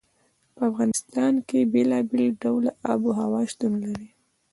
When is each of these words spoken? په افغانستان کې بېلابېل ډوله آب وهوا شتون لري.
په 0.55 0.61
افغانستان 0.71 1.33
کې 1.47 1.59
بېلابېل 1.73 2.25
ډوله 2.41 2.71
آب 2.91 3.01
وهوا 3.05 3.41
شتون 3.51 3.73
لري. 3.83 4.09